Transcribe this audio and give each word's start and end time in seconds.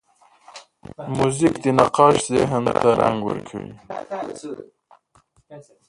موزیک 1.17 1.53
د 1.63 1.65
نقاش 1.79 2.15
ذهن 2.33 2.63
ته 2.81 2.89
رنګ 2.99 3.17
ورکوي. 3.25 3.71